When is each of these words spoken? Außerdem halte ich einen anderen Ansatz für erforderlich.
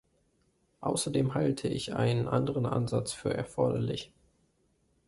Außerdem 0.79 1.35
halte 1.35 1.67
ich 1.67 1.93
einen 1.93 2.27
anderen 2.27 2.65
Ansatz 2.65 3.13
für 3.13 3.31
erforderlich. 3.35 4.11